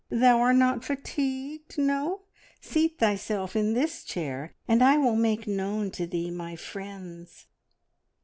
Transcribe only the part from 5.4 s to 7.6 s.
known to thee my friends."